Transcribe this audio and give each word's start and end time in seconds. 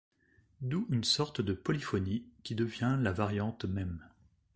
D'où 0.61 0.87
une 0.89 1.03
sorte 1.03 1.41
de 1.41 1.53
polyphonie, 1.53 2.25
qui 2.41 2.55
devient 2.55 2.97
la 2.99 3.11
variante 3.11 3.65
même. 3.65 4.03